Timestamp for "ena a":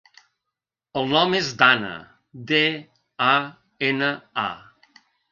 3.91-5.03